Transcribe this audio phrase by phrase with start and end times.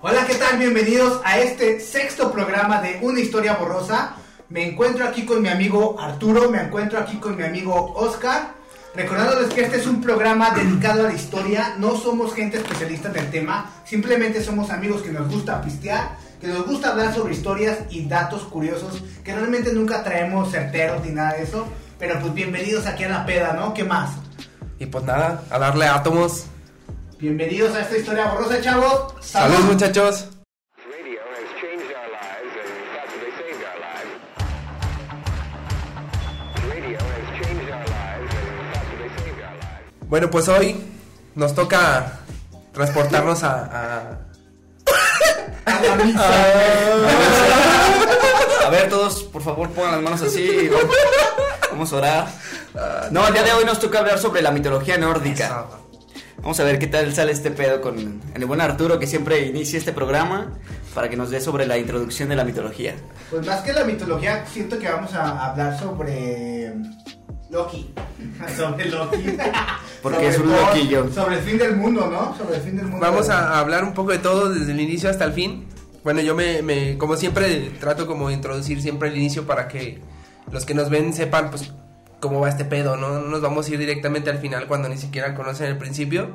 [0.00, 0.58] Hola, ¿qué tal?
[0.58, 4.12] Bienvenidos a este sexto programa de Una Historia Borrosa.
[4.48, 8.52] Me encuentro aquí con mi amigo Arturo, me encuentro aquí con mi amigo Oscar.
[8.94, 13.16] Recordándoles que este es un programa dedicado a la historia, no somos gente especialista en
[13.16, 17.78] el tema, simplemente somos amigos que nos gusta pistear, que nos gusta hablar sobre historias
[17.90, 21.66] y datos curiosos, que realmente nunca traemos certeros ni nada de eso,
[21.98, 23.74] pero pues bienvenidos aquí a la peda, ¿no?
[23.74, 24.12] ¿Qué más?
[24.78, 26.46] Y pues nada, a darle átomos.
[27.18, 29.14] Bienvenidos a esta historia borrosa, chavos.
[29.20, 30.28] Salud, muchachos.
[30.88, 34.12] Radio has changed our lives and possibly saved our lives.
[36.72, 40.08] Radio has changed our lives and possibly saved our lives.
[40.08, 40.76] Bueno, pues hoy
[41.34, 42.20] nos toca
[42.72, 43.64] transportarnos a...
[43.64, 44.18] a-
[45.66, 46.28] A la misa.
[48.66, 50.94] A ver, todos, por favor, pongan las manos así y vamos,
[51.70, 52.28] vamos a orar.
[53.10, 55.66] No, el día de hoy nos toca hablar sobre la mitología nórdica.
[56.40, 59.78] Vamos a ver qué tal sale este pedo con el buen Arturo que siempre inicia
[59.78, 60.52] este programa
[60.94, 62.94] para que nos dé sobre la introducción de la mitología.
[63.30, 66.72] Pues más que la mitología, siento que vamos a hablar sobre
[67.50, 67.92] Loki.
[68.56, 69.36] sobre Loki.
[70.02, 71.12] Porque Sobre es un loquillo.
[71.12, 72.36] Sobre el fin del mundo, ¿no?
[72.38, 73.04] Sobre el fin del mundo.
[73.04, 75.66] Vamos a a hablar un poco de todo desde el inicio hasta el fin.
[76.04, 80.00] Bueno, yo me, me- como siempre, trato como de introducir siempre el inicio para que
[80.52, 81.72] los que nos ven sepan, pues,
[82.20, 83.10] cómo va este pedo, ¿no?
[83.20, 86.30] No nos vamos a ir directamente al final cuando ni siquiera conocen el principio.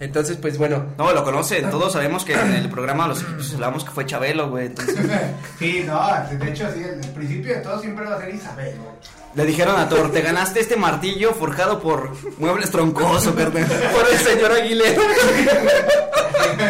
[0.00, 3.84] Entonces, pues bueno, No, lo conocen, todos sabemos que en el programa los pues, hablamos
[3.84, 4.66] que fue Chabelo, güey.
[4.66, 4.96] Entonces,
[5.58, 6.00] Sí, no,
[6.38, 8.76] de hecho, sí, el, el principio de todo siempre va a ser Isabel.
[8.78, 9.20] ¿no?
[9.32, 13.64] le dijeron a Thor, te ganaste este martillo forjado por muebles troncosos, carnal.
[13.92, 15.02] por el señor Aguilera.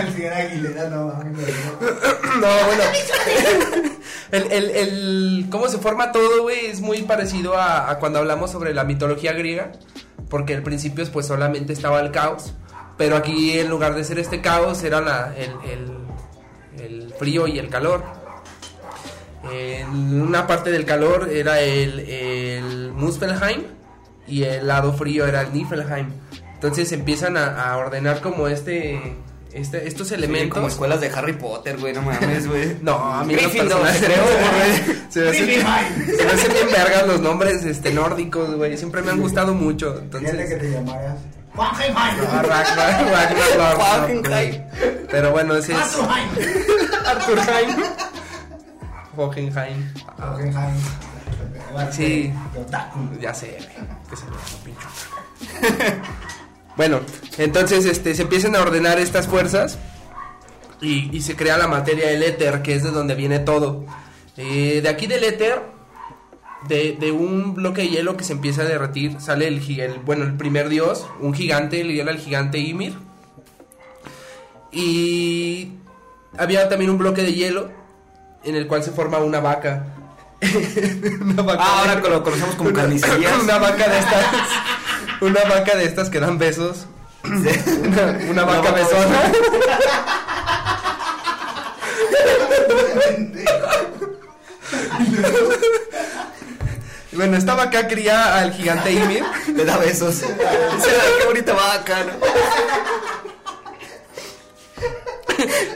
[0.00, 1.14] el señor Aguilera, no, no.
[1.14, 2.82] No, bueno.
[4.32, 8.72] El, el, el- cómo se forma todo, güey, es muy parecido a, cuando hablamos sobre
[8.74, 9.72] la mitología griega.
[10.28, 12.52] Porque al principio, pues solamente estaba el caos.
[12.96, 17.58] Pero aquí, en lugar de ser este caos, era la- el, el- el frío y
[17.58, 18.04] el calor.
[19.50, 23.62] En una parte del calor era el, el Muspelheim.
[24.26, 26.08] Y el lado frío era el Niflheim.
[26.54, 29.16] Entonces empiezan a, a ordenar como este,
[29.52, 30.54] este estos Sí, elementos.
[30.54, 32.76] como escuelas de Harry Potter, güey, no mames, güey.
[32.82, 35.00] No, a mí lo Gryffindor, personal- creo, güey.
[35.10, 36.16] Se me hacen- Gryffindor.
[36.18, 38.76] se me hacen bien vergas los nombres este, nórdicos, güey.
[38.76, 39.94] Siempre me han gustado mucho.
[39.94, 40.58] Fíjate que Entonces.
[40.60, 41.16] te llamaras.
[45.10, 45.78] Pero bueno, ese es
[47.06, 47.76] Arthurheim.
[49.16, 49.92] Hohenheim.
[50.18, 50.74] Hohenheim.
[51.90, 52.32] Sí.
[53.20, 53.88] Ya sé, güey.
[54.08, 54.24] Que se
[54.64, 56.02] pinche otaku.
[56.76, 57.00] Bueno,
[57.38, 59.78] entonces este, se empiezan a ordenar estas fuerzas
[60.80, 63.84] y, y se crea la materia del éter, que es de donde viene todo.
[64.36, 65.60] Eh, de aquí del éter,
[66.68, 70.24] de, de un bloque de hielo que se empieza a derretir, sale el, el- bueno,
[70.24, 72.94] el primer dios, un gigante, le dieron al gigante Ymir.
[74.72, 75.72] Y
[76.38, 77.70] había también un bloque de hielo
[78.44, 79.86] en el cual se forma una vaca.
[81.20, 83.38] Una vaca Ah, ahora lo conocemos como carnicerías.
[83.42, 84.24] Una vaca de estas.
[85.20, 86.86] Una vaca de estas que dan besos.
[87.24, 89.32] Una, una vaca besona.
[97.12, 99.24] Bueno, esta vaca cría al gigante Ymir.
[99.54, 100.20] Le da besos.
[100.20, 102.12] Dice, "Ay, qué bonita vaca, ¿no?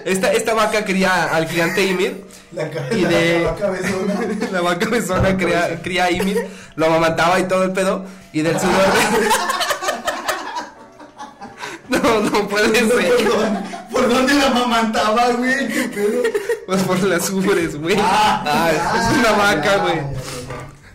[0.05, 2.25] Esta, esta vaca cría al gigante Ymir.
[2.55, 4.51] La Y la- de- la.
[4.53, 6.47] La vaca besona cría, cría a Ymir.
[6.77, 8.05] Lo amamantaba y todo el pedo.
[8.33, 8.73] Y del sudor.
[11.89, 12.89] No, no puede ser.
[12.89, 15.69] Perdón, ¿Por dónde la mamantaba, güey?
[15.69, 16.23] ¿Qué pedo?
[16.67, 17.97] Pues por las ubres, güey.
[18.01, 20.01] Ah, es una vaca, güey.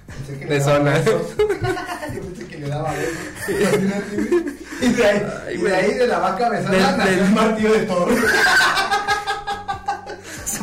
[0.08, 0.92] Pensé que De le daba zona.
[0.92, 1.22] besos.
[1.38, 3.14] Yo pensé que le daba besos.
[3.50, 4.60] Imagínate.
[4.82, 7.32] Y de ahí, Ay, y de, ahí de la vaca besona Del- nació del- el
[7.32, 8.10] martillo de Thor.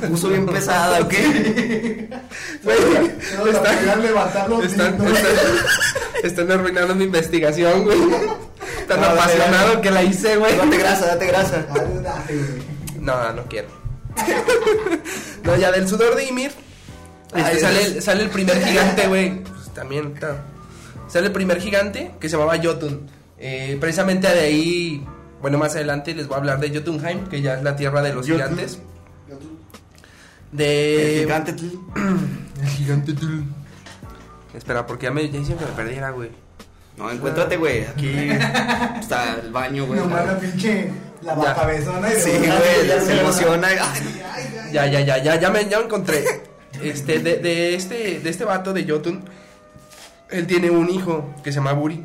[0.09, 2.09] Puso bien pesada, ¿o qué?
[2.65, 2.79] Güey,
[3.45, 4.97] la están- Están,
[6.23, 7.99] están, arruinando mi investigación, güey.
[8.89, 10.57] Tan No, apasionado que la hice, güey.
[10.57, 11.67] Date grasa, date grasa.
[13.01, 13.69] No, no quiero.
[15.45, 16.51] No, ya del sudor de Ymir.
[17.35, 19.43] este, sale, sale el primer gigante, güey.
[19.43, 20.43] Pues también está.
[21.09, 23.09] Sale el primer gigante que se llamaba Jotun.
[23.39, 25.05] Eh, precisamente de ahí,
[25.41, 28.13] bueno, más adelante les voy a hablar de Jotunheim, que ya es la tierra de
[28.13, 28.37] los Jotun.
[28.43, 28.79] gigantes.
[30.53, 31.15] De.
[31.15, 31.55] El gigante.
[31.55, 31.81] tl-
[32.63, 33.15] El gigante.
[34.55, 36.31] Espera, porque ya me ya dicen que me perdiera, güey.
[36.97, 37.85] No, encuéntrate, güey.
[37.85, 38.11] Aquí
[39.01, 40.01] está el baño, güey.
[40.01, 40.91] Nomás la pinche
[41.23, 41.39] la Ya.
[41.41, 43.69] vaca besona y de Sí, güey, ya se emociona.
[44.73, 46.25] Ya, ya, ya, ya, ya me, ya me encontré.
[46.83, 49.25] Este, de, de este, de este vato de Jotun,
[50.31, 52.05] él tiene un hijo que se llama Buri.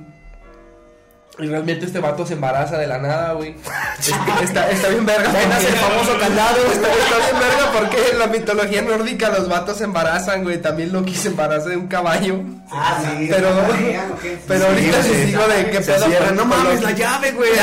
[1.39, 3.55] Y realmente este vato se embaraza de la nada, güey.
[4.43, 5.29] está, está bien verga.
[5.29, 6.57] Apenas el famoso candado.
[6.71, 10.61] Está, está bien verga porque en la mitología nórdica los vatos se embarazan, güey.
[10.61, 12.41] También Loki se embaraza de un caballo.
[12.69, 13.27] Ah, sí.
[13.29, 13.49] Pero,
[14.47, 16.05] pero ahorita Sí, les sí, digo de qué Se pedo.
[16.05, 16.83] cierra, no mames, Loki.
[16.83, 17.51] la llave, güey.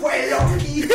[0.00, 0.88] Fue Loki.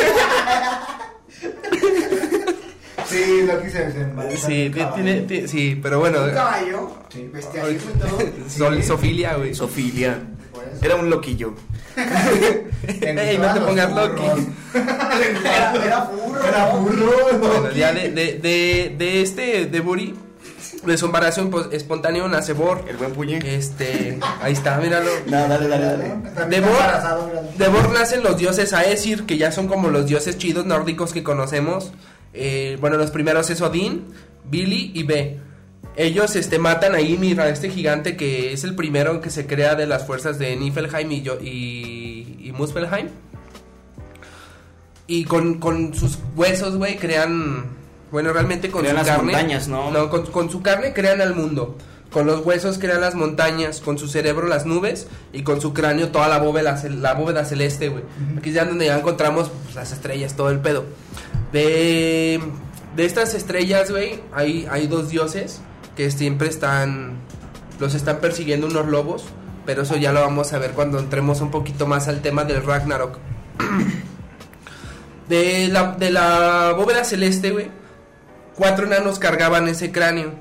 [3.24, 6.22] Sí, Loki se, se embaraza Sí, tiene, ti- sí, pero bueno.
[6.24, 6.92] Un caballo.
[7.12, 8.18] Sí, bestialismo y todo.
[8.48, 8.82] Sol, Sí.
[8.82, 9.50] Sofilia, güey.
[9.50, 9.68] Eso.
[10.82, 11.54] Era un loquillo.
[11.96, 14.40] Ey, no te pongas furros.
[15.44, 16.44] era, era furro.
[16.44, 17.38] Era furro.
[17.38, 20.14] Bueno, ya de, de, de, de este, de Buri,
[20.84, 22.84] de su embarazo espontáneo nace Bor.
[22.88, 23.38] El buen puñe.
[23.44, 25.10] Este, ahí está, míralo.
[25.26, 26.48] No, dale, dale, dale.
[26.48, 30.66] De Bor, de Bor nacen los dioses Aesir, que ya son como los dioses chidos
[30.66, 31.92] nórdicos que conocemos.
[32.34, 34.04] Eh, bueno, los primeros es Odín,
[34.44, 35.38] Billy y Be.
[35.96, 39.76] Ellos este, matan a Ymir, a este gigante que es el primero que se crea
[39.76, 43.08] de las fuerzas de Niflheim y, yo, y, y Muspelheim.
[45.06, 47.66] Y con, con sus huesos, güey, crean...
[48.10, 49.32] Bueno, realmente con Crean su las carne...
[49.32, 49.90] montañas, ¿no?
[49.90, 51.76] No, con, con su carne crean al mundo.
[52.14, 56.10] Con los huesos crean las montañas, con su cerebro las nubes y con su cráneo
[56.12, 58.04] toda la bóveda, cel- la bóveda celeste, güey.
[58.38, 60.84] Aquí es ya donde ya encontramos pues, las estrellas, todo el pedo.
[61.52, 62.40] De,
[62.94, 65.60] de estas estrellas, güey, hay, hay dos dioses
[65.96, 67.16] que siempre están,
[67.80, 69.24] los están persiguiendo unos lobos,
[69.66, 72.62] pero eso ya lo vamos a ver cuando entremos un poquito más al tema del
[72.62, 73.18] Ragnarok.
[75.28, 77.70] De la, de la bóveda celeste, güey,
[78.54, 80.32] cuatro enanos cargaban ese cráneo.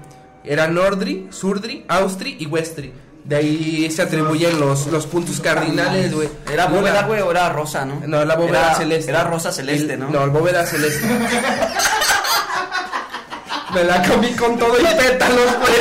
[0.44, 2.94] Eran Nordri, Surdri, Austri y Westri.
[3.24, 6.28] De ahí se atribuyen los, los puntos cardinales, güey.
[6.52, 8.02] Era bóveda, güey, o era rosa, ¿no?
[8.06, 9.12] No, la bóveda Era- celeste.
[9.12, 10.10] Era rosa celeste, El- ¿no?
[10.10, 11.08] No, el bóveda celeste.
[13.74, 15.74] Me la comí con todo y pétalos, güey.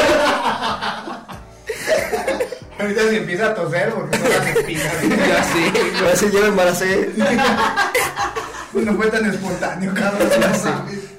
[2.79, 4.93] Ahorita se empieza a toser porque son las espinas.
[5.29, 7.11] Ya sí, Ahora sí, yo me embaracé.
[8.85, 10.29] No fue tan espontáneo, cabrón.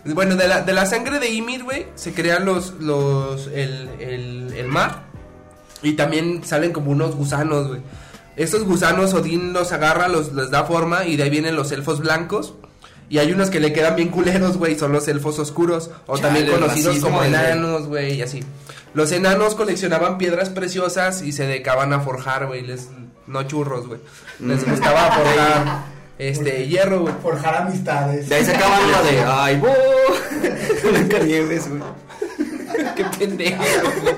[0.05, 4.53] Bueno, de la, de la sangre de Ymir, güey, se crean los, los, el, el,
[4.55, 5.03] el mar.
[5.81, 7.81] Y también salen como unos gusanos, güey.
[8.35, 11.99] Estos gusanos Odín los agarra, los, les da forma y de ahí vienen los elfos
[11.99, 12.55] blancos.
[13.09, 15.91] Y hay unos que le quedan bien culeros, güey, son los elfos oscuros.
[16.07, 18.43] O Chale, también conocidos racismo como enanos, güey, y así.
[18.93, 22.61] Los enanos coleccionaban piedras preciosas y se dedicaban a forjar, güey.
[22.61, 22.89] Les,
[23.27, 23.99] no churros, güey.
[24.39, 27.13] Les gustaba forjar este hierro, güey.
[27.21, 28.29] Forjar amistades.
[28.29, 29.23] De ahí sacaban la de.
[29.25, 29.67] ¡Ay, bo!
[30.91, 31.81] Blancanieves, güey.
[32.95, 33.63] Qué pendejo,
[34.01, 34.15] güey.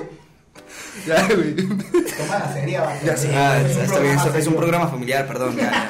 [1.06, 1.54] Ya, güey.
[1.56, 2.92] Toma la serie, va.
[3.04, 3.34] Ya sé.
[3.34, 4.56] Ah, Es está bien, programa es un serio.
[4.58, 5.56] programa familiar, perdón.
[5.56, 5.88] ya.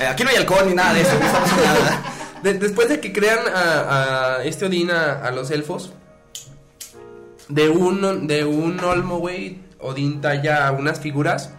[0.00, 2.02] Eh, aquí no hay alcohol ni nada de eso, no estamos en nada.
[2.42, 5.92] De- después de que crean a, a este Odín a, a los elfos,
[7.48, 11.50] de un, de un olmo, güey, Odín talla unas figuras,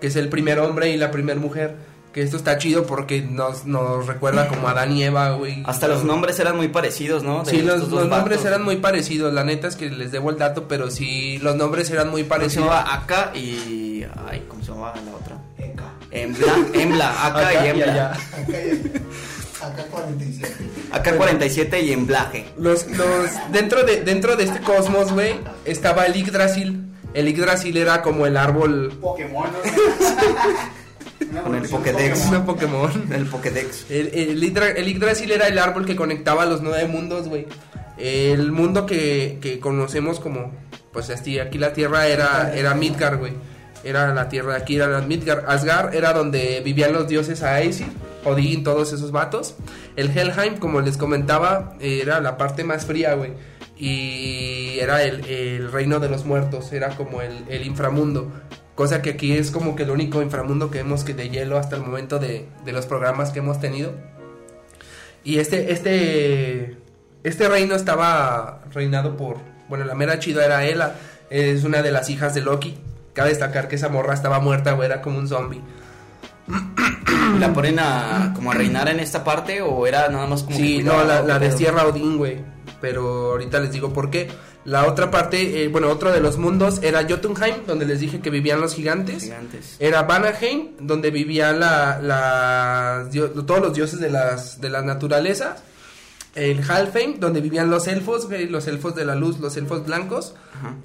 [0.00, 1.76] que es el primer hombre y la primer mujer.
[2.12, 5.62] Que esto está chido porque nos, nos recuerda como a Adán y Eva, güey.
[5.64, 7.42] Hasta los nombres eran muy parecidos, ¿no?
[7.42, 9.32] De Sí, los, los nombres eran muy parecidos.
[9.32, 12.28] La neta es que les debo el dato, pero sí, los nombres eran muy Se
[12.28, 12.66] parecidos.
[12.68, 14.04] llamaba Aka y.
[14.28, 15.36] Ay, ¿cómo se llamaba la otra?
[15.58, 15.84] Eka.
[16.10, 18.10] Embla, Embla, Aka Acá y Embla.
[19.62, 20.54] acá 47.
[20.92, 22.44] Acá 47 y Emblaje.
[22.58, 26.90] Los, los, dentro de, dentro de este cosmos, güey, estaba el Yggdrasil.
[27.14, 29.48] El Yggdrasil era como el árbol, Pokémon.
[31.40, 32.26] Con el Pokédex.
[32.26, 32.90] una Pokémon.
[33.12, 33.90] El Pokédex.
[33.90, 37.46] El, el, Yggdra- el Yggdrasil era el árbol que conectaba los nueve mundos, güey.
[37.98, 40.52] El mundo que, que conocemos como,
[40.92, 43.32] pues así, aquí la tierra era, era Midgard, güey.
[43.84, 45.44] Era la tierra de aquí, era la Midgard.
[45.48, 47.86] Asgard era donde vivían los dioses Aesir,
[48.24, 49.54] Odín, todos esos vatos.
[49.96, 53.32] El Helheim, como les comentaba, era la parte más fría, güey.
[53.76, 58.30] Y era el, el reino de los muertos, era como el, el inframundo.
[58.74, 61.76] Cosa que aquí es como que el único inframundo que vemos que de hielo hasta
[61.76, 63.92] el momento de, de los programas que hemos tenido.
[65.24, 66.78] Y este, este,
[67.22, 69.38] este reino estaba reinado por,
[69.68, 70.94] bueno, la mera chida era Ela,
[71.30, 72.78] es una de las hijas de Loki.
[73.12, 75.60] Cabe destacar que esa morra estaba muerta, güey, era como un zombie.
[77.38, 80.62] ¿La ponen a, como a reinar en esta parte o era nada más como que
[80.62, 82.40] Sí, cuidaba, no, la, la destierra Odín, güey.
[82.82, 84.28] Pero ahorita les digo por qué.
[84.66, 88.28] La otra parte, eh, bueno, otro de los mundos era Jotunheim, donde les dije que
[88.28, 89.22] vivían los gigantes.
[89.22, 89.76] Gigantes.
[89.78, 93.08] Era Vanaheim, donde vivían la, la-
[93.46, 95.56] todos los dioses de las, de la naturaleza.
[96.34, 100.34] El Halfheim, donde vivían los elfos, los elfos de la luz, los elfos blancos.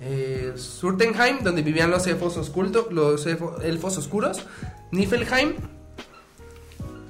[0.01, 4.41] Eh, Surtenheim, donde vivían los elfos, osculto, los elfo- elfos oscuros.
[4.91, 5.53] Niflheim.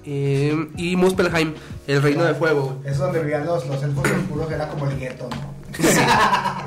[0.10, 1.54] Eh, y Muspelheim,
[1.86, 2.82] el reino de fuego.
[2.86, 5.58] Es donde vivían los, los elfos oscuros, era como el gueto, ¿no?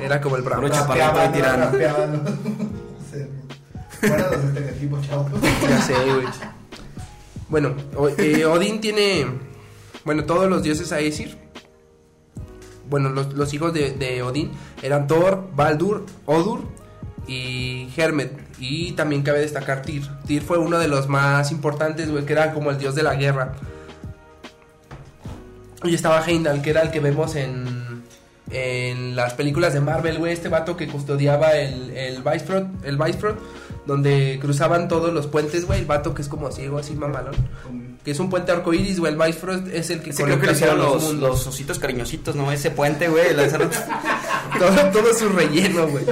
[0.01, 0.69] Era como el bravo.
[0.69, 1.65] Chaparrito Rapeaban, de tirano.
[1.65, 2.31] rapeaban los-
[3.11, 3.27] Sí.
[4.03, 5.31] Estereotipos, chavos.
[5.67, 6.27] Ya sé, güey.
[7.49, 7.73] Bueno,
[8.17, 9.25] eh, Odín tiene.
[10.05, 11.37] Bueno, todos los dioses a decir.
[12.89, 16.61] Bueno, los, los hijos de, de Odín eran Thor, Baldur, Odur
[17.31, 18.31] y Hermet.
[18.59, 20.03] Y también cabe destacar Tyr.
[20.25, 23.15] Tyr fue uno de los más importantes, güey, que era como el dios de la
[23.15, 23.53] guerra.
[25.83, 28.03] Y estaba Heimdall, que era el que vemos en,
[28.51, 30.33] en las películas de Marvel, güey.
[30.33, 32.23] Este vato que custodiaba el, el
[32.83, 32.99] el
[33.87, 35.79] donde cruzaban todos los puentes, güey.
[35.79, 37.35] El vato que es como ciego, así mamalón.
[38.03, 39.13] Que es un puente arcoíris, güey.
[39.13, 42.35] El Bifrost es el que Ese creo que le conecta hicieron los, los ositos cariñositos,
[42.35, 42.51] ¿no?
[42.51, 43.33] Ese puente, güey.
[43.35, 43.69] lo hicieron-
[44.59, 46.03] todo, todo su relleno, güey.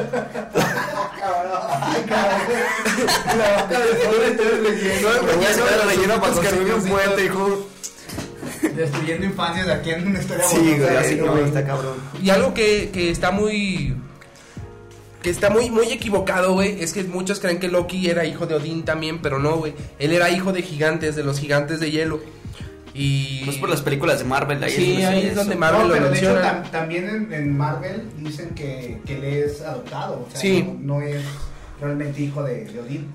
[5.02, 5.10] Lo.
[8.76, 11.96] Destruyendo infancias de aquí en una historia Sí, güey, así no, está cabrón.
[12.22, 13.96] Y algo que, que está muy.
[15.22, 16.82] Que está muy, muy equivocado, güey.
[16.82, 19.74] Es que muchos creen que Loki era hijo de Odín también, pero no, güey.
[20.00, 22.22] Él era hijo de gigantes, de los gigantes de hielo.
[22.94, 23.44] Y.
[23.46, 25.56] Pues por las películas de Marvel, ahí Sí, ahí es donde.
[25.56, 26.64] Marvel no, lo pero de hecho menciona.
[26.64, 30.64] tam- también en, en Marvel dicen que, que él es adoptado, o sea, Sí.
[30.64, 31.22] no, no es
[31.82, 33.08] realmente hijo de, de Odín.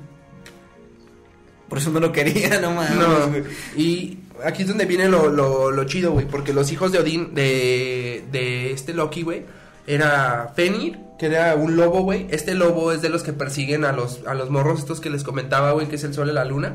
[1.69, 2.95] Por eso no lo quería, no mames.
[2.97, 6.99] No, y aquí es donde viene lo, lo, lo chido, güey, porque los hijos de
[6.99, 9.43] Odín, de, de este Loki, güey,
[9.87, 12.27] era Fenrir, que era un lobo, güey.
[12.31, 15.25] Este lobo es de los que persiguen a los, a los morros estos que les
[15.25, 16.75] comentaba, güey, que es el sol y la luna.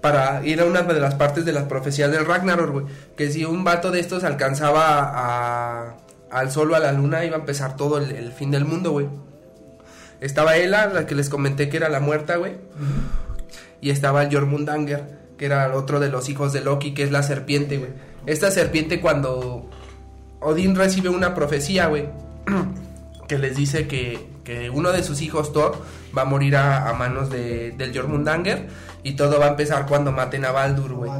[0.00, 2.86] Para ir a una de las partes de las profecías del Ragnarok, güey.
[3.16, 5.96] Que si un vato de estos alcanzaba a,
[6.30, 8.92] al sol o a la luna, iba a empezar todo el, el fin del mundo,
[8.92, 9.08] güey.
[10.20, 12.56] Estaba Ela, la que les comenté que era la muerta, güey.
[13.80, 15.04] Y estaba el Jormundanger,
[15.36, 17.90] que era otro de los hijos de Loki, que es la serpiente, güey.
[18.24, 19.68] Esta serpiente cuando
[20.40, 22.08] Odín recibe una profecía, güey,
[23.26, 25.76] que les dice que, que uno de sus hijos, Thor,
[26.16, 28.68] va a morir a, a manos de, del Jormundanger
[29.02, 31.10] y todo va a empezar cuando maten a Baldur, güey.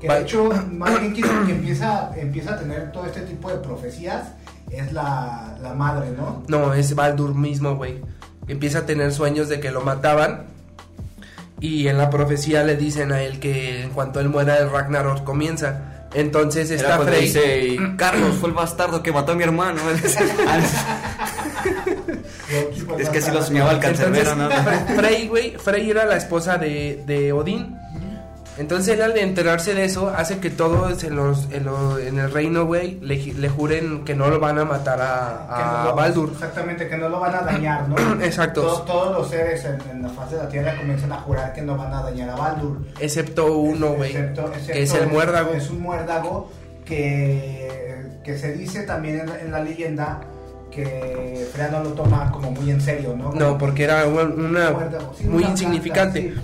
[0.00, 3.56] Que de hecho, más bien quien que empieza, empieza a tener todo este tipo de
[3.56, 4.28] profecías
[4.70, 6.42] es la, la madre, ¿no?
[6.48, 8.00] No, es Baldur mismo, güey.
[8.48, 10.46] Empieza a tener sueños de que lo mataban.
[11.60, 15.24] Y en la profecía le dicen a él que en cuanto él muera el Ragnarok
[15.24, 16.08] comienza.
[16.12, 17.22] Entonces está Frey.
[17.22, 19.80] dice, Carlos fue el bastardo que mató a mi hermano.
[22.98, 24.48] es que así lo soñaba el cancerbero, ¿no?
[24.50, 27.78] Fre- Frey, güey, Frey era la esposa de, de Odín.
[28.56, 33.00] Entonces él al enterarse de eso hace que todos en, los, en, el reino, güey,
[33.00, 36.30] le, le juren que no lo van a matar a, no a lo- Baldur.
[36.34, 37.96] Exactamente, que no lo van a dañar, ¿no?
[38.24, 38.60] Exacto.
[38.62, 41.62] Todos, todos los seres en, en la faz de la tierra comienzan a jurar que
[41.62, 42.78] no van a dañar a Baldur.
[43.00, 45.52] Excepto uno, güey, Excepto- excepto que es el muérdago.
[45.52, 46.48] Es un muérdago
[46.84, 50.20] que, que se dice también en, la- en la leyenda
[50.74, 53.32] que Freya no lo toma como muy en serio, ¿no?
[53.32, 56.20] No, porque era una, una Muérdago, sí, muy una insignificante.
[56.22, 56.42] planta,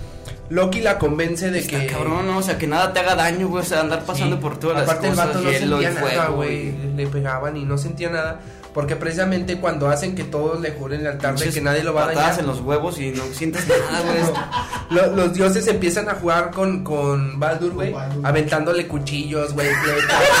[0.49, 1.87] Loki la convence de Está que...
[1.87, 2.37] cabrón, ¿no?
[2.39, 3.61] O sea, que nada te haga daño, güey.
[3.63, 4.41] O sea, andar pasando Sí.
[4.41, 6.75] por todas las Aparte cosas, el vato no hielo y sentía nada, fuego, güey.
[6.95, 8.39] Le pegaban y no sentía nada.
[8.73, 12.07] Porque precisamente cuando hacen que todos le juren lealtad de que nadie lo va a
[12.07, 12.39] patadas dañar.
[12.41, 14.21] en los huevos y no sientes nada, güey.
[14.91, 19.67] Lo- los dioses empiezan a jugar con, con Baldur, güey, aventándole cuchillos, güey,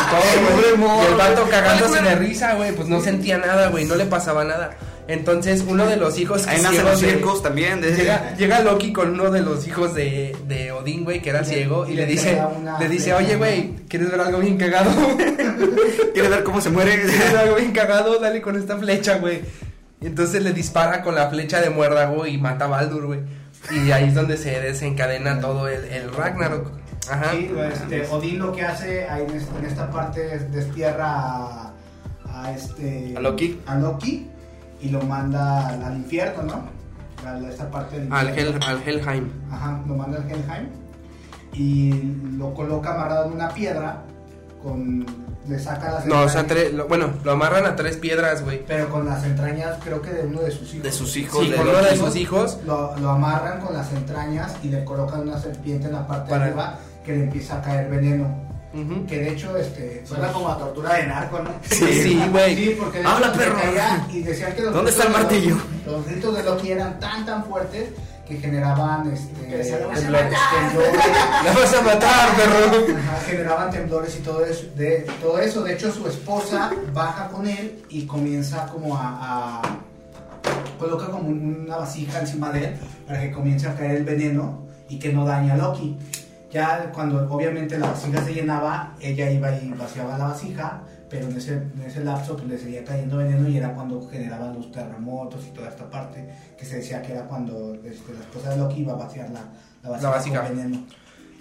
[0.09, 1.03] todo, güey.
[1.03, 4.43] Y el vato cagándose de risa, güey, pues no sentía nada, güey, no le pasaba
[4.45, 4.71] nada.
[5.07, 7.81] Entonces, uno de los hijos Ahí nacen ciegos los de- circos también.
[7.81, 7.93] De...
[7.95, 11.45] Llega, llega Loki con uno de los hijos de, de Odín, güey, que era Y
[11.45, 12.41] ciego, y y le le dice,
[12.79, 14.91] le dice, oye, güey, ¿quieres ver algo bien cagado?
[16.13, 16.91] ¿Quieres ver cómo se muere?
[17.01, 18.19] ¿Quieres ver algo bien cagado?
[18.19, 19.41] Dale con esta flecha, güey.
[19.99, 23.19] Y entonces le dispara con la flecha de muérdago y mata a Baldur, güey.
[23.71, 26.71] Y ahí es donde se desencadena todo el, el Ragnarok.
[27.09, 27.31] Ajá.
[27.31, 31.73] Sí, este, Odín lo que hace ahí en, esta- en esta parte es destierra a,
[32.27, 33.59] a este A Loki.
[33.67, 34.27] a Loki
[34.81, 36.81] y lo manda al, al infierno, ¿no?
[37.27, 38.57] A esta parte del Al, infierno.
[38.57, 39.29] Hel, al Helheim.
[39.51, 40.69] Ajá, lo manda al Helheim
[41.53, 41.91] y
[42.37, 44.01] lo coloca amarrado en una piedra
[44.63, 45.05] con
[45.47, 48.43] le saca las No, o sea, entrañas, tre- lo- bueno, lo amarran a tres piedras,
[48.43, 48.63] güey.
[48.65, 50.83] pero con las entrañas creo que de uno de sus hijos.
[50.83, 51.43] De sus hijos.
[51.43, 52.59] Sí, de con uno de sus hijos.
[52.65, 56.43] Lo, lo amarran con las entrañas y le colocan una serpiente en la parte Para-
[56.45, 58.27] de arriba que le empieza a caer veneno.
[59.07, 61.49] Que de hecho, este, suena como a tortura de narco, ¿no?
[61.69, 62.55] Sí, güey.
[62.55, 63.57] Sí, porque de Habla, hecho, perro.
[64.11, 65.55] y decían que los ¿Dónde está el gritos de martillo?
[65.55, 67.89] Loki- Los gritos de Loki eran tan, tan fuertes
[68.25, 70.69] que generaban, este, Que decían, "Lo vas a temblores, matar".
[70.69, 71.05] temblores,
[71.43, 72.97] La vas a matar, perro.
[72.97, 75.63] ajá, generaban temblores y todo eso, de, todo eso.
[75.63, 79.61] De hecho, su esposa baja con él y comienza como a, a
[80.79, 82.73] coloca como una vasija encima de él
[83.05, 85.97] para que comience a caer el veneno y que no dañe a Loki.
[86.51, 91.37] Ya cuando obviamente la vasija se llenaba, ella iba y vaciaba la vasija, pero en
[91.37, 95.45] ese, en ese lapso pues le seguía cayendo veneno y era cuando generaban los terremotos
[95.47, 96.27] y toda esta parte,
[96.57, 99.43] que se decía que era cuando este, la esposa de Loki iba a vaciar la,
[99.83, 100.43] la vasija, vasija.
[100.43, 100.85] con veneno.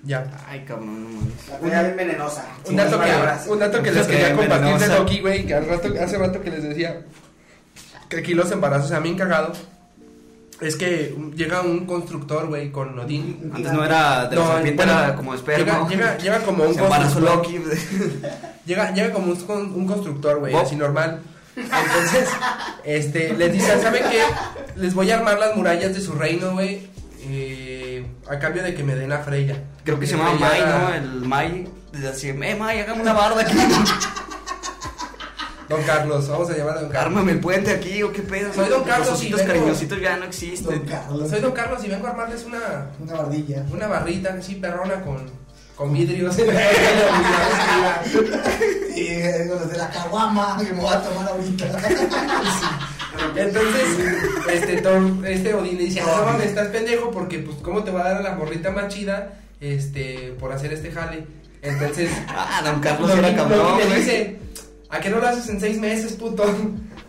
[0.03, 0.27] Ya.
[0.49, 1.73] Ay, cabrón, no mames.
[1.73, 2.45] La bien venenosa.
[2.67, 3.45] Un dato, palabras.
[3.45, 4.99] que, un dato que les quería que compartir de.
[4.99, 7.03] Loki, güey, que al rato, hace rato que les decía
[8.09, 9.53] que aquí los embarazos se han bien cagado.
[10.61, 13.51] Es que llega un constructor, güey, con Odín.
[13.55, 15.65] Antes no era de la No, serpiente, bueno, era como esperma.
[15.65, 17.47] Llega, llega, llega como un constructor.
[18.67, 21.23] Llega, llega como un, un constructor, güey, así normal.
[21.57, 22.29] Entonces,
[22.85, 24.21] este, les dice, ¿saben qué?
[24.77, 26.89] Les voy a armar las murallas de su reino, güey.
[27.25, 29.57] eh, a cambio de que me den a Freya.
[29.85, 30.95] Creo que se llama Mai, ¿no?
[30.95, 31.69] El Mai.
[32.09, 33.57] Así, eh, Mai, hágame una barda aquí.
[35.71, 37.07] Don Carlos, vamos a llamar a Don Carlos.
[37.07, 38.53] Ármame el puente aquí, o qué pedo.
[38.53, 40.79] Soy Don Carlos Los vengo- cariñositos ya no existen.
[40.81, 41.31] Don Carlos.
[41.31, 43.65] Soy Don Carlos y vengo a armarles una, Una bardilla.
[43.73, 45.19] una barrita así perrona con,
[45.77, 46.37] con vidrios.
[48.97, 51.65] Y eh, los de la caguama que me voy a tomar ahorita.
[53.37, 53.85] Entonces,
[54.53, 58.01] este, Thor- este Odín le dice, no mames, estás pendejo porque pues cómo te va
[58.01, 61.25] a dar a la morrita más chida este, por hacer este jale.
[61.63, 64.39] Entonces, Ah, Don Carlos era cabrón, le dice,
[64.91, 66.45] ¿a qué no lo haces en seis meses, puto?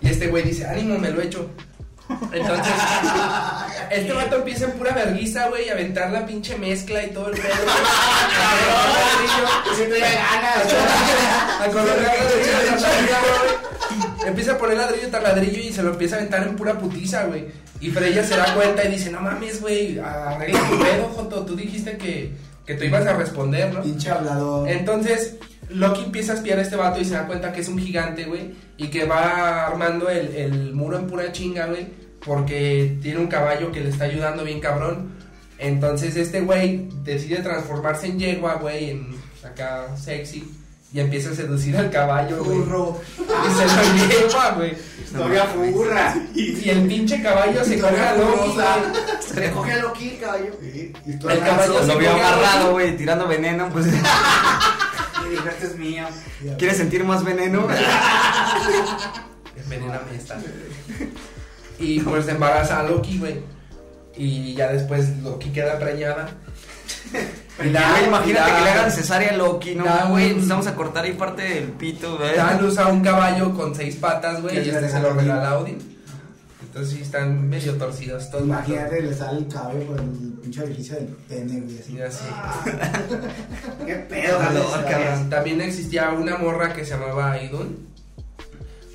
[0.02, 1.50] Y este güey dice, ánimo, me lo he hecho.
[2.32, 2.74] Entonces,
[3.92, 7.40] este vato empieza en pura verguiza, güey, a aventar la pinche mezcla y todo el
[7.40, 7.54] pedo.
[11.62, 13.62] A colorear ladrillo.
[14.26, 17.24] Empieza a poner ladrillo tras ladrillo y se lo empieza a aventar en pura putiza,
[17.26, 17.48] güey.
[17.80, 21.46] Y Freya se da cuenta y dice, no mames, güey, arregla tu pedo, Joto.
[21.46, 22.32] Tú dijiste que,
[22.66, 23.82] que te ibas a responder, ¿no?
[23.82, 24.70] Pinche hablador.
[24.70, 25.38] Entonces,
[25.74, 28.25] Loki empieza a espiar a este vato y se da cuenta que es un gigante,
[28.25, 28.54] güey.
[28.78, 31.88] Y que va armando el, el muro en pura chinga, güey.
[32.25, 35.12] Porque tiene un caballo que le está ayudando bien cabrón.
[35.58, 40.44] Entonces, este güey decide transformarse en yegua, güey, en acá sexy.
[40.94, 42.58] Y empieza a seducir al caballo, güey.
[42.60, 43.00] Burro.
[43.18, 44.74] Y se lo lleva, güey.
[45.04, 46.16] Historia furra.
[46.36, 48.58] Y el pinche caballo se coge a Loki.
[49.25, 50.51] Se le coge a Loki el caballo.
[50.62, 53.86] El caballo Lo se vio coge a amarrado, güey, tirando veneno, pues.
[55.32, 56.06] Y dijo, este es mío.
[56.58, 57.68] ¿Quieres sentir más veneno?
[59.55, 60.38] Envenename esta.
[61.79, 63.42] Y pues embaraza a Loki, güey.
[64.18, 66.29] Y ya después Loki queda preñada.
[67.64, 67.68] Y
[68.08, 69.86] imagínate que le hagan cesárea a Loki, ¿no?
[70.10, 72.36] Güey, nos vamos a cortar ahí parte del pito, güey.
[72.36, 74.58] Da luz a un caballo con seis patas, güey.
[74.58, 75.91] Y este se lo regala a Odin.
[76.72, 78.46] Entonces sí están medio torcidos todos.
[78.46, 80.07] Imagínate, le sale el cabello por el
[80.42, 81.94] pinche orificio del pene, güey, así.
[81.98, 82.24] Y así.
[83.86, 85.29] Qué pedo, Calor, cabrón.
[85.29, 87.90] También existía una morra que se llamaba Idun.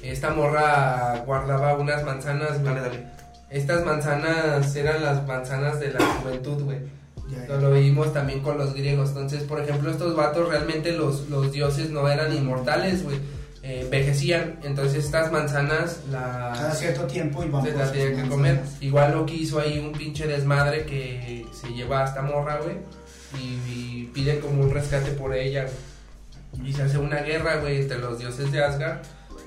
[0.02, 2.74] Esta morra guardaba unas manzanas, güey.
[2.76, 3.06] Dale, dale.
[3.50, 6.78] Estas manzanas eran las manzanas de la juventud, güey.
[7.28, 9.10] Ya, Lo, lo vimos también con los griegos.
[9.10, 13.18] Entonces, por ejemplo, estos vatos realmente los, los dioses no eran inmortales, güey.
[13.68, 14.60] Eh, envejecían.
[14.62, 18.60] Entonces, estas manzanas Cada la, cierto tiempo iban se las tenían que comer.
[18.80, 22.76] Igual Loki hizo ahí un pinche desmadre que se lleva a esta morra, güey.
[23.42, 23.54] Y,
[24.04, 25.66] y pide como un rescate por ella,
[26.54, 26.68] güey.
[26.70, 28.98] Y se hace una guerra, güey, entre los dioses de Asgard.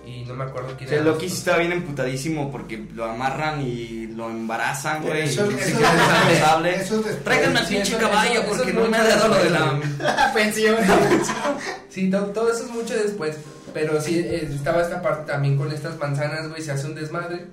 [0.06, 1.06] Y no me acuerdo O quién sea, era.
[1.08, 5.22] Loki sí estaba bien emputadísimo porque lo amarran y lo embarazan, güey.
[5.30, 6.76] Eso- y eso- responsable.
[6.82, 7.24] eso es.
[7.24, 9.50] Tráiganme al pinche eso- caballo eso- eso porque es no me ha dado lo de
[9.50, 10.32] la.
[10.34, 10.76] Pensión.
[11.90, 13.38] Sí, to- todo eso es mucho después.
[13.74, 17.48] Pero sí, eh, estaba esta parte también con estas manzanas, güey, se hace un desmadre.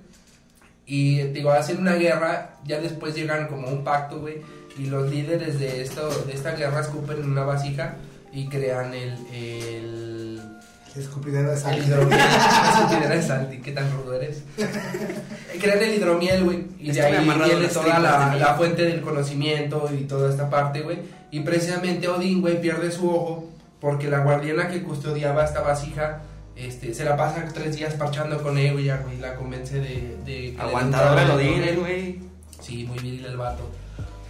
[0.87, 4.37] Y te digo, hacen una guerra, ya después llegan como a un pacto, güey.
[4.79, 7.97] Y los líderes de, esto, de esta guerra escupen en una vasija
[8.33, 9.17] y crean el.
[9.33, 10.41] el
[10.95, 11.79] El escupidero de el sal.
[11.79, 12.21] hidromiel.
[12.21, 14.43] Escupidera de Santi, qué tan rudo eres.
[15.61, 16.67] Crean el hidromiel, güey.
[16.79, 20.99] Y de ahí viene toda la, la fuente del conocimiento y toda esta parte, güey.
[21.31, 26.21] Y precisamente Odín, güey, pierde su ojo porque la guardiana que custodiaba esta vasija
[26.57, 29.19] este, se la pasa tres días parchando con ella, güey.
[29.19, 30.17] La convence de.
[30.25, 31.79] de Aguantadora lo hidromiel.
[31.79, 32.21] güey.
[32.61, 33.71] Sí, muy viril el vato.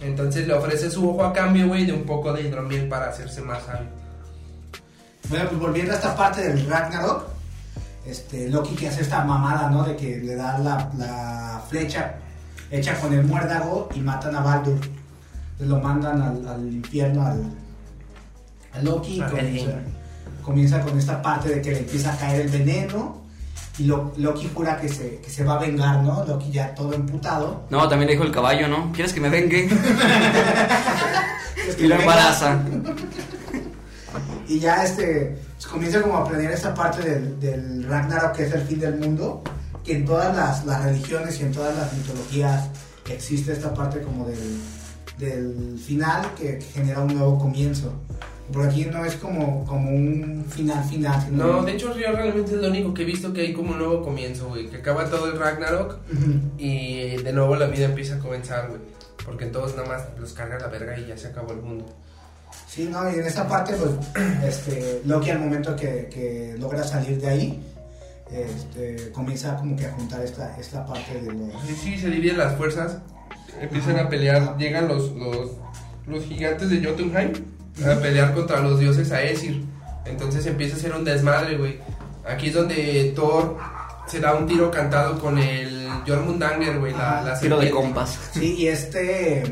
[0.01, 3.41] Entonces le ofrece su ojo a cambio, güey, de un poco de hidromiel para hacerse
[3.41, 3.87] más sabio.
[5.29, 7.27] Bueno, pues volviendo a esta parte del Ragnarok,
[8.05, 9.83] este, Loki que hace esta mamada, ¿no?
[9.83, 12.15] De que le da la, la flecha
[12.69, 14.79] hecha con el muérdago y matan a Baldur.
[15.53, 17.43] Entonces lo mandan al, al infierno al,
[18.79, 19.21] a Loki
[20.43, 23.21] comienza, con esta parte de que le empieza a caer el veneno
[23.77, 26.23] y lo- Loki jura que se, que se va a vengar, ¿no?
[26.25, 27.65] Loki ya todo emputado.
[27.69, 28.91] No, también le dijo el caballo, ¿no?
[28.93, 29.69] ¿Quieres que me vengue?
[31.77, 32.59] Y lo embaraza.
[34.47, 38.53] Y ya este pues, comienza como a planear esta parte del, del Ragnarok, que es
[38.53, 39.43] el fin del mundo,
[39.83, 42.69] que en todas las, las religiones y en todas las mitologías
[43.09, 44.59] existe esta parte como del,
[45.17, 47.93] del final que, que genera un nuevo comienzo.
[48.51, 51.21] Porque aquí no es como, como un final final.
[51.21, 53.71] sino- No, de hecho yo realmente es lo único que he visto que hay como
[53.71, 54.67] un nuevo comienzo, güey.
[54.69, 56.39] Que acaba todo el Ragnarok Ujú.
[56.57, 58.79] y de nuevo la vida empieza a comenzar, güey.
[59.25, 61.85] Porque todos nada más los carga la verga y ya se acabó el mundo.
[62.67, 63.91] Sí, no, y en esa parte, pues,
[64.45, 67.63] este, Loki al momento que, que logra salir de ahí,
[68.31, 71.51] este, comienza como que a juntar esta, esta parte de los...
[71.65, 72.97] Sí, sí, se dividen las fuerzas,
[73.59, 75.51] empiezan a pelear, llegan los, los,
[76.07, 77.33] los gigantes de Jotunheim
[77.85, 79.63] a pelear contra los dioses Aesir.
[80.05, 81.79] Entonces empieza a ser un desmadre, güey.
[82.25, 83.57] Aquí es donde Thor
[84.07, 88.17] se da un tiro cantado con el Jormundanger, güey, la, la Tiro de compas.
[88.31, 89.43] Sí, y este,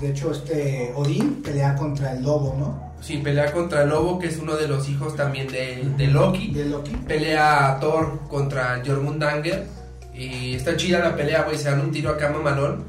[0.00, 2.94] de hecho, este Odín pelea contra el lobo, ¿no?
[3.00, 6.52] Sí, pelea contra el lobo, que es uno de los hijos también de, de Loki.
[6.52, 6.92] De Loki.
[7.06, 9.66] Pelea a Thor contra Jormundanger.
[10.14, 11.58] Y está chida la pelea, güey.
[11.58, 12.84] Se dan un tiro acá mamalón.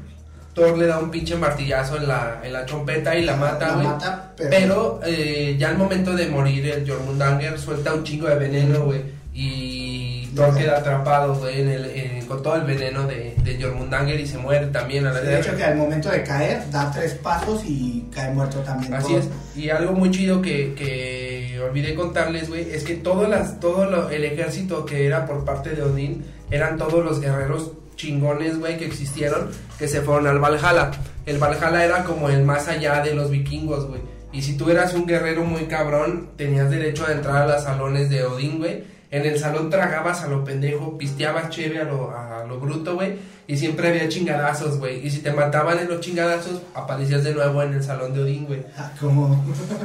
[0.58, 3.74] Thor le da un pinche martillazo en la, en la trompeta y la mata, La
[3.74, 3.86] güey.
[3.86, 8.34] mata, pero- Pero eh, ya al momento de morir, el Jormundanger suelta un chingo de
[8.36, 9.02] veneno, güey.
[9.34, 14.20] Y Thor queda atrapado, güey, en el- en- con todo el veneno de, de Jormundanger
[14.20, 17.14] y se muere también a la De hecho, que al momento de caer, da tres
[17.14, 18.92] pasos y cae muerto también.
[18.94, 19.28] Así es.
[19.56, 24.10] Y algo muy chido que, que olvidé contarles, güey, es que todo, las, todo lo-
[24.10, 28.86] el ejército que era por parte de Odín eran todos los guerreros chingones, güey, que
[28.86, 30.92] existieron, que se fueron al Valhalla.
[31.26, 34.00] El Valhalla era como el más allá de los vikingos, güey.
[34.32, 38.08] Y si tú eras un guerrero muy cabrón, tenías derecho a entrar a los salones
[38.08, 38.84] de Odín, güey.
[39.10, 43.16] En el salón tragabas a lo pendejo, pisteabas cheve a lo, a lo bruto, güey.
[43.46, 45.06] Y siempre había chingadazos, güey.
[45.06, 48.44] Y si te mataban en los chingadazos, aparecías de nuevo en el salón de Odín,
[48.44, 48.62] güey.
[48.76, 49.42] Ah, como...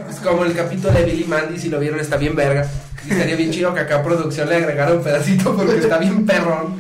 [0.10, 2.70] Es como el capítulo de Billy Mandy, si lo vieron está bien verga.
[3.08, 6.26] Y estaría bien chido que acá a producción le agregara un pedacito porque está bien
[6.26, 6.76] perrón.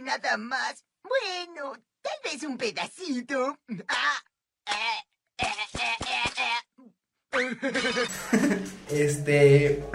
[0.00, 0.84] Nada más.
[1.02, 3.58] Bueno, tal vez un pedacito.
[3.88, 4.22] Ah,
[4.66, 5.04] eh,
[5.38, 5.46] eh,
[7.32, 7.36] eh.
[8.90, 9.84] Este.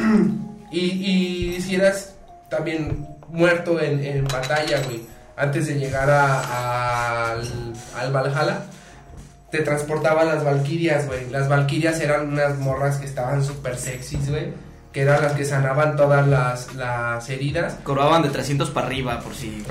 [0.74, 2.16] Y, y si eras
[2.50, 8.62] también muerto en, en batalla, güey, antes de llegar a, a- al, al Valhalla,
[9.52, 11.30] te transportaban las Valquirias, güey.
[11.30, 14.54] Las Valquirias eran unas morras que estaban súper sexys, güey.
[14.92, 17.76] Que eran las que sanaban todas las, las heridas.
[17.84, 19.64] Cobraban de 300 para arriba, por si.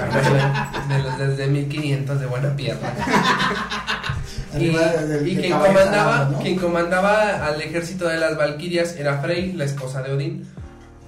[0.88, 2.88] de los desde 1500 de buena pierna.
[4.59, 10.02] Y, del- quien, comandaba, quien comandaba al ejército de las Valquirias era Frey, la esposa
[10.02, 10.44] de Odín.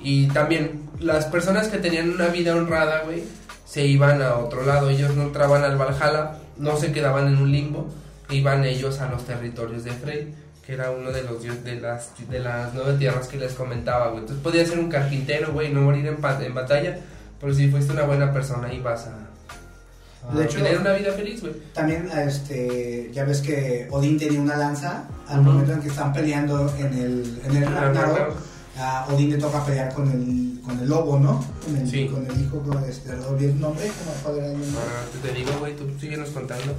[0.00, 3.24] Y también las personas que tenían una vida honrada, güey,
[3.64, 4.90] se iban a otro lado.
[4.90, 7.88] Ellos no entraban al Valhalla, no se quedaban en un limbo,
[8.30, 12.10] iban ellos a los territorios de Frey, que era uno de los dios de las,
[12.30, 14.20] de las nueve tierras que les comentaba, güey.
[14.20, 16.98] Entonces podías ser un carpintero, güey, no morir en, en batalla,
[17.40, 21.40] pero si fuiste una buena persona ibas a, a De hecho- tener una vida feliz,
[21.40, 21.54] güey.
[21.74, 25.04] También, este, ya ves que Odín tenía una lanza.
[25.28, 25.50] Al Ujú.
[25.50, 28.36] momento en que están peleando en el, en el Ragnarok.
[28.78, 31.44] A Odín le toca pelear con el, con el lobo, ¿no?
[31.64, 32.08] Con el, Sí.
[32.08, 34.80] con el hijo, con este, el nombre, ¿cómo cuál era el nombre?
[34.80, 36.74] Ah, te digo, güey, tú síguenos contando.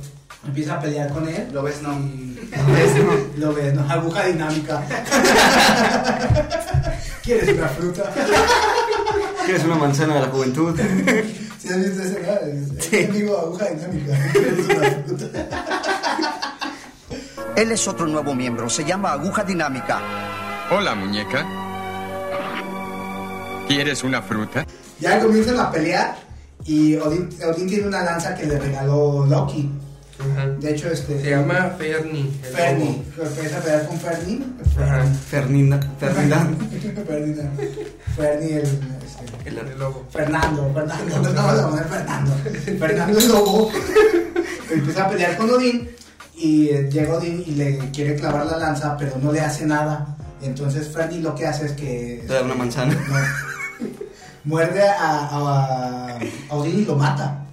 [0.46, 1.48] Empieza a pelear con él.
[1.54, 1.94] Lo ves, no.
[1.94, 2.38] Y
[3.38, 3.82] lo ves, ¿no?
[3.90, 4.84] Aguja dinámica.
[7.24, 8.04] ¿Quieres una fruta?
[9.46, 10.78] ¿Quieres una manzana de la juventud?
[11.60, 12.82] Si has visto ese, ¿no?
[12.82, 12.96] Sí.
[12.98, 14.32] es aguja dinámica.
[14.34, 15.28] ¿Quieres una fruta?
[17.56, 20.02] Él es otro nuevo miembro, se llama Aguja Dinámica.
[20.72, 21.46] Hola, muñeca.
[23.68, 24.66] ¿Quieres una fruta?
[25.00, 26.16] Ya comienzan a pelear
[26.66, 29.70] y Odín, Odín tiene una lanza que le regaló Loki.
[30.20, 30.48] Ajá.
[30.48, 31.20] De hecho, este.
[31.22, 32.32] Se llama Ferni.
[32.54, 33.04] Ferni.
[33.22, 34.46] Empieza a pelear con Ferni.
[34.78, 35.06] Ajá.
[35.30, 35.80] Fernanda.
[36.00, 36.66] Fernanda.
[37.08, 37.60] Ferdinand.
[38.16, 38.64] Ferni, el.
[38.64, 40.06] Este, El, el lobo.
[40.12, 42.32] Fernando, Fernando, no vamos a poner Fernando.
[42.80, 43.72] Fernando el lobo
[44.72, 45.90] empieza a pelear con Odín
[46.36, 50.16] y eh, llega Odín y le quiere clavar la lanza, pero no le hace nada.
[50.42, 52.94] Entonces Ferdi lo que hace es que Te da una manzana.
[52.94, 53.53] no,
[54.44, 57.46] muerde a, a- a Odín y lo mata.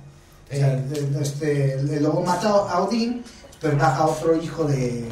[0.50, 3.22] O sea, el- este, el lobo mata a Odín,
[3.60, 5.04] pero baja otro hijo de,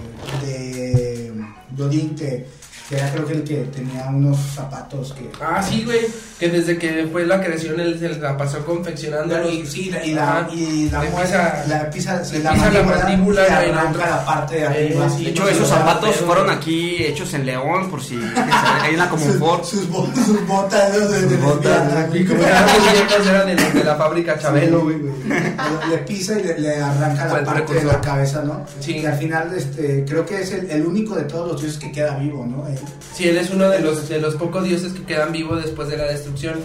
[0.43, 1.33] de,
[1.71, 2.47] de Odín que,
[2.89, 5.31] que era creo que el que tenía unos zapatos que...
[5.45, 6.07] Ah, sí, güey.
[6.39, 9.51] Que desde que fue la creación él se la pasó confeccionando.
[9.51, 12.83] Y, sí, la- y la, y la pisa- la pisa, sí, le la pisa la
[12.85, 15.11] mandíbula, y arranca la- parte de Eh, arriba.
[15.11, 18.15] sí, De hecho, esos zapatos fueron aquí hechos en León, por si
[18.83, 19.65] hay una como un sus, Ford.
[19.65, 21.09] sus, bo- sus botas ¿no?
[21.09, 21.79] de, de Sus botas,
[22.29, 24.97] como eran de la fábrica Chabelo, güey.
[24.99, 28.65] le, le pisa y le, le arranca la parte de la cabeza, ¿no?
[28.81, 28.99] Sí.
[28.99, 31.93] Y al final, este, creo que es el, el único de todos los dioses que
[31.93, 32.67] queda vivo, ¿no?
[33.15, 35.97] Sí, él es uno de los, de los pocos dioses que quedan vivos después de
[35.97, 36.61] la destrucción.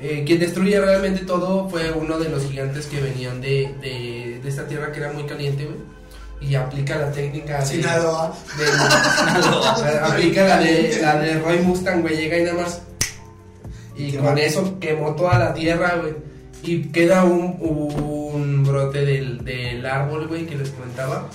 [0.00, 4.48] Eh, quien destruye realmente todo fue uno de los gigantes que venían de, de, de
[4.48, 5.78] esta tierra que era muy caliente, güey.
[6.50, 8.34] y aplica la técnica de, Sinaloa.
[10.02, 12.82] aplica la de, la de Roy Mustang, güey, llega y nada más
[13.96, 14.38] y Qué con mal.
[14.38, 16.14] eso quemó toda la tierra, güey.
[16.64, 21.28] Y queda un, un brote del, del árbol, güey, que les comentaba.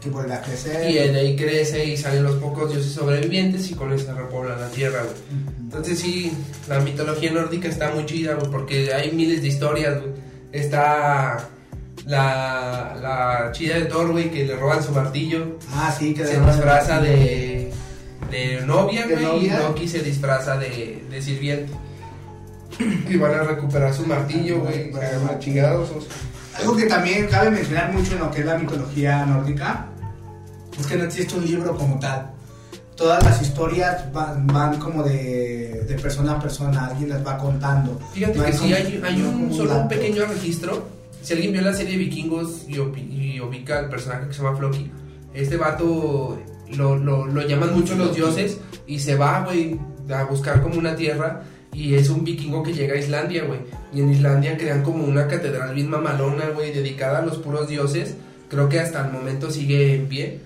[0.00, 0.90] Que vuelve a crecer.
[0.90, 4.56] Y de ahí crece y salen los pocos dioses sobrevivientes y con eso se repobla
[4.56, 5.14] la tierra, güey.
[5.60, 6.32] Entonces sí,
[6.68, 10.12] la mitología nórdica está muy chida, güey, porque hay miles de historias, güey.
[10.52, 11.48] Está
[12.06, 15.58] la, la chida de Thor, güey, que le roban su martillo.
[15.72, 17.70] Ah, sí, que Se disfraza de,
[18.30, 19.60] de novia, ¿De güey, novia?
[19.60, 21.72] y Loki se disfraza de, de sirviente.
[23.10, 25.90] Y van a recuperar su martillo, güey, se agarran a chingados.
[26.58, 29.86] Algo que también cabe mencionar mucho en lo que es la mitología nórdica
[30.78, 32.30] es que no existe un libro como tal.
[32.96, 37.98] Todas las historias van, van como de, de persona a persona, alguien las va contando.
[38.12, 40.86] Fíjate que como- hay, hay un, solo un pequeño registro.
[41.22, 44.56] Si alguien vio la serie de vikingos y, y ubica al personaje que se llama
[44.56, 44.90] Floki,
[45.34, 46.38] este vato
[46.72, 49.78] lo, lo, lo llaman mucho los dioses y se va, güey,
[50.14, 53.60] a buscar como una tierra y es un vikingo que llega a Islandia, güey.
[53.92, 58.16] Y en Islandia crean como una catedral bien mamalona, güey, dedicada a los puros dioses.
[58.48, 60.40] Creo que hasta el momento sigue en pie.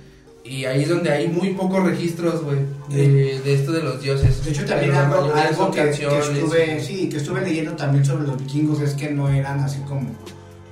[0.44, 2.58] Y ahí es donde hay muy pocos registros, güey,
[2.90, 4.44] de, de esto de los dioses.
[4.44, 6.28] De hecho, también algo, que, que canciones.
[6.28, 10.10] estuve, sí, que estuve leyendo también sobre los vikingos es que no eran así como,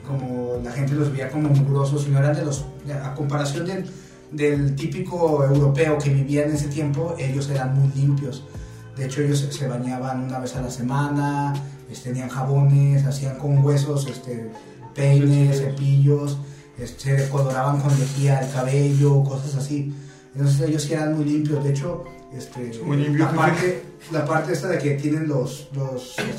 [0.07, 2.67] como la gente los veía como mugrosos, sino eran de los,
[3.03, 3.87] a comparación del,
[4.31, 8.45] del típico europeo que vivía en ese tiempo, ellos eran muy limpios.
[8.97, 11.55] De hecho, ellos se, bañaban una vez a la semana,
[12.01, 14.51] tenían jabones, hacían con huesos este,
[14.95, 16.39] peines, cepillos,
[16.79, 19.95] este, se decoloraban con lejía el cabello, cosas así.
[20.35, 21.63] Entonces ellos sí eran muy limpios.
[21.63, 22.05] De hecho,
[22.37, 22.73] este,
[23.19, 25.69] la, parte, la parte esta de que tienen los,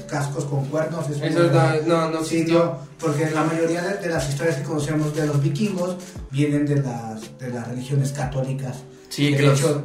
[0.09, 4.09] cascos con cuernos, eso Eso no, no, no Sí, no, porque la mayoría de, de
[4.09, 5.97] las historias que conocemos de los vikingos
[6.31, 8.77] vienen de las, de las religiones católicas.
[9.15, 9.83] Sí, De que los, hecho,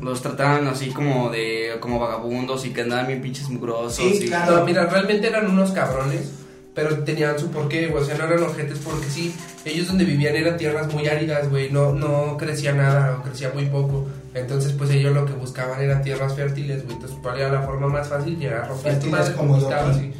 [0.00, 3.94] los trataban así como de como vagabundos y que andaban bien pinches mugrosos.
[3.96, 4.56] Sí, y- claro.
[4.60, 6.30] No, mira, realmente eran unos cabrones,
[6.74, 8.02] pero tenían su porqué, güey.
[8.02, 9.34] O sea, no eran ojetes porque sí,
[9.66, 11.70] ellos donde vivían eran tierras muy áridas, güey.
[11.70, 14.06] No, no crecía nada o crecía muy poco.
[14.32, 16.94] Entonces, pues ellos lo que buscaban eran tierras fértiles, güey.
[16.94, 18.38] Entonces, ¿cuál era la forma más fácil?
[18.38, 19.74] Llegar a romper Fértiles como Loki.
[19.74, 20.12] así.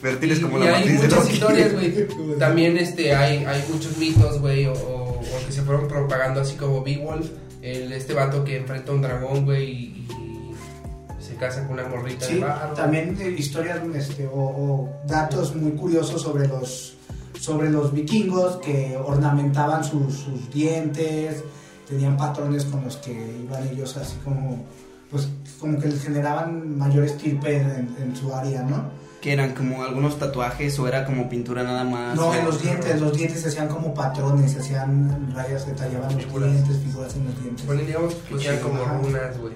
[0.00, 2.06] Fértiles Y- como y la hay matriz de muchas historias, güey.
[2.38, 4.72] También este, hay, hay muchos mitos, güey, o,
[5.20, 7.30] o- que se fueron propagando así como Beowulf,
[7.62, 11.86] el, este vato que enfrenta a un dragón, güey, y, y se casa con una
[11.88, 12.74] morrita de barro.
[12.74, 16.96] también de historias este, o, o datos muy curiosos sobre los,
[17.38, 21.44] sobre los vikingos que ornamentaban sus, sus dientes,
[21.88, 23.12] tenían patrones con los que
[23.44, 24.64] iban ellos así como,
[25.10, 25.28] pues
[25.58, 28.90] como que les generaban mayor estirpe en, en su área, ¿no?
[29.20, 32.16] Que eran como algunos tatuajes o era como pintura nada más.
[32.16, 36.14] No, en los dientes, los dientes se hacían como patrones, se hacían rayas, se tallaban
[36.14, 36.52] los Figuras.
[36.52, 37.66] dientes, figuras en los dientes.
[37.66, 38.98] Bueno, digamos que chido, como ajá.
[38.98, 39.52] runas, güey.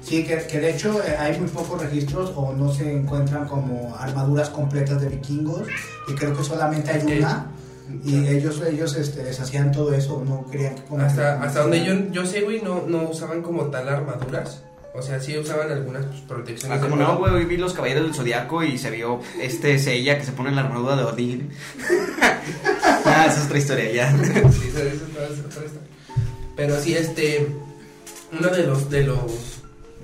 [0.00, 3.94] Sí, que, que de hecho eh, hay muy pocos registros o no se encuentran como
[3.98, 5.62] armaduras completas de vikingos
[6.06, 7.46] y creo que solamente hay una
[8.04, 11.94] y ellos ellos este, deshacían todo eso, no querían que Hasta, que- hasta donde yo,
[12.12, 14.62] yo sé, güey, no, no usaban como tal armaduras.
[14.94, 16.78] O sea, sí usaban algunas pues, protecciones.
[16.78, 20.18] Ah, como no, güey, hoy vi los caballeros del zodiaco y se vio este Sella
[20.18, 21.50] que se pone la armadura de Odín.
[23.04, 24.10] ah, esa es otra historia ya.
[24.10, 24.30] Sí,
[24.68, 25.80] eso- eso- eso.
[26.56, 27.48] Pero sí, este.
[28.38, 29.54] Uno de los, de los.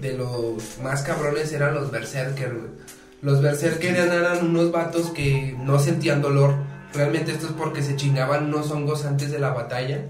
[0.00, 2.70] De los más cabrones eran los Berserker, güey.
[3.22, 6.54] Los Berserker eran unos vatos que no sentían dolor.
[6.92, 10.04] Realmente esto es porque se chingaban unos hongos antes de la batalla.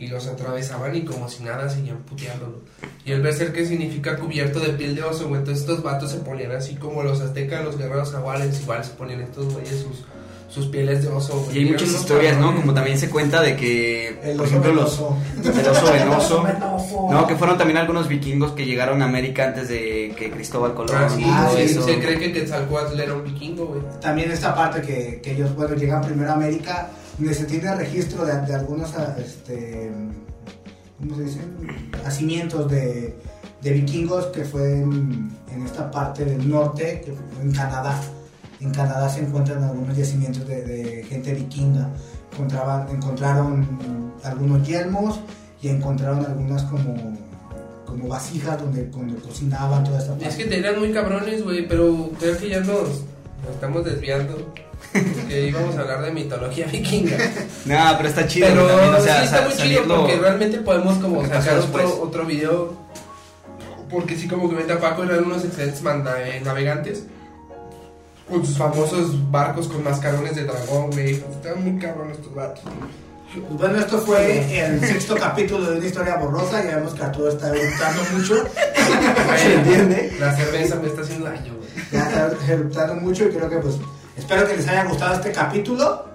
[0.00, 2.62] Y los atravesaban y como si nada seguían puteándolo.
[3.04, 5.40] Y el Berserker significa cubierto de piel de oso, güey.
[5.40, 8.62] Entonces estos vatos se ponían así como los aztecas, los guerreros jaguares.
[8.62, 10.06] Igual se ponían estos güeyes sus,
[10.48, 11.54] sus pieles de oso, güey.
[11.54, 12.56] Y hay muchas historias, ¿no?
[12.56, 15.18] Como también se cuenta de que, el por ejemplo, los, venoso.
[15.44, 17.08] el oso venoso.
[17.10, 20.96] No, que fueron también algunos vikingos que llegaron a América antes de que Cristóbal Colón.
[20.96, 21.82] Ah, sí, y todo sí, eso.
[21.82, 23.82] se cree que Quetzalcoatl era un vikingo, güey.
[24.00, 26.88] También esta parte que, que ellos bueno llegan primero a América,
[27.20, 29.92] donde se tiene registro de, de algunos ah, este,
[30.98, 31.40] ¿cómo se dice?
[32.02, 33.14] Nacimientos de,
[33.60, 38.00] de vikingos que fue en, en esta parte del norte, que fue en Canadá.
[38.60, 41.90] En Canadá se encuentran algunos yacimientos de, de gente vikinga.
[42.32, 43.66] Encontraban, encontraron
[44.24, 45.20] algunos yelmos
[45.60, 47.18] y encontraron algunas como,
[47.84, 50.28] como vasijas donde, donde cocinaban toda esta parte.
[50.28, 53.02] Es que te eran muy cabrones, güey, pero creo que ya nos,
[53.42, 54.54] nos estamos desviando.
[55.28, 57.16] Que íbamos a hablar de mitología vikinga.
[57.64, 58.48] No, pero está chido.
[58.48, 62.26] Pero también, o sea, sí está muy chido porque realmente podemos como sacar otro, otro
[62.26, 62.74] video.
[63.90, 67.04] Porque sí, como comenta Paco, eran unos excelentes eh, navegantes.
[68.28, 71.14] Con sus famosos barcos con mascarones de dragón, güey.
[71.14, 72.62] Estaban muy cabrones estos vatos.
[73.50, 76.64] Bueno, esto fue el sexto capítulo de una historia borrosa.
[76.64, 78.44] Ya vemos que Arturo está eruptando mucho.
[79.36, 80.16] ¿Se entiende?
[80.18, 81.68] La cerveza me está haciendo daño, güey.
[81.92, 83.76] Ya está eruptando mucho y creo que pues
[84.16, 86.06] espero que les haya gustado este capítulo.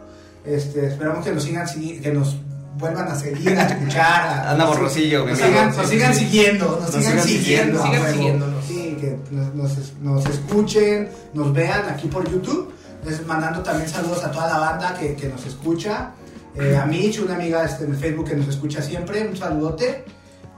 [0.46, 1.66] Este, esperamos que nos sigan
[2.02, 2.38] que nos
[2.78, 4.22] vuelvan a seguir, a escuchar.
[4.28, 7.84] a- Anda borrosillo, Nos sigan, nos sigan siguiendo, nos, Nos sigan, sigan siguiendo.
[7.84, 8.66] a sigan siguiéndonos.
[8.66, 12.72] Sí, que nos, nos- nos escuchen, nos vean aquí por YouTube.
[13.06, 16.12] Les mandando también saludos a toda la banda que, que nos escucha.
[16.56, 20.06] Eh, a Mitch, una amiga este, en Facebook que nos escucha siempre, un saludote.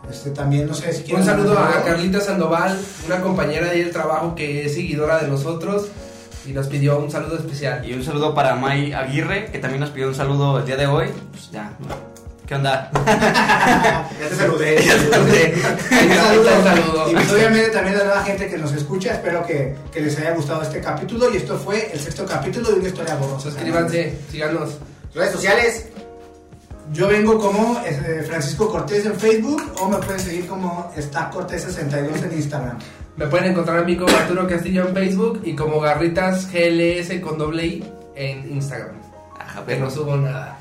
[0.10, 1.84] Este, también, no sé si quieren Un saludo a.
[1.84, 5.88] Carlita Sandoval, una compañera de ahí del trabajo que es seguidora de nosotros
[6.48, 7.86] y nos pidió un saludo especial.
[7.86, 10.88] Y un saludo para May Aguirre, que también nos pidió un saludo el día de
[10.88, 11.08] hoy.
[11.32, 11.72] Pues ya.
[12.46, 12.90] ¿Qué onda?
[13.06, 14.82] Ya te saludé.
[14.86, 15.54] Ya te saludé.
[15.56, 16.58] Un saludo.
[16.58, 17.12] Un saludo.
[17.12, 19.14] Y pues, obviamente también a la nueva gente que nos escucha.
[19.14, 21.34] Espero que, que les haya gustado este capítulo.
[21.34, 23.52] Y esto fue el sexto capítulo de una historia borrosa.
[23.52, 24.78] Suscríbanse, síganos.
[25.14, 25.88] Redes sociales.
[26.94, 32.24] Yo vengo como eh, Francisco Cortés en Facebook o me pueden seguir como está Cortés62
[32.24, 32.78] en Instagram.
[33.18, 37.40] Me pueden encontrar a mí como Arturo Castillo en Facebook y como Garritas GLS con
[37.40, 37.84] doble I
[38.16, 38.96] en Instagram.
[39.40, 40.60] Ajá, Que pero no subo nada.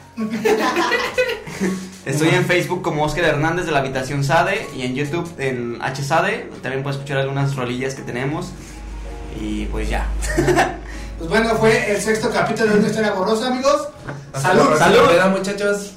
[2.06, 6.50] Estoy en Facebook como Oscar Hernández de la Habitación Sade y en YouTube en HSade.
[6.62, 8.52] También puedes escuchar algunas rolillas que tenemos.
[9.38, 10.06] Y pues ya.
[11.18, 13.88] Pues bueno, fue el sexto capítulo de una historia borrosa, amigos.
[14.34, 14.76] Hasta Salud.
[14.78, 15.08] Salud.
[15.08, 15.95] Peda, muchachos.